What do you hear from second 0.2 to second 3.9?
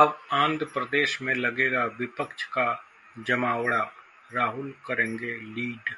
आंध्र प्रदेश में लगेगा विपक्ष का जमावड़ा,